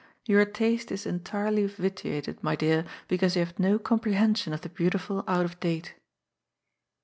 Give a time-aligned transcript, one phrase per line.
[0.25, 5.23] Your taste is entirely vitiated, my dear, because you have no comprehension of the beautiful
[5.27, 5.93] out of date.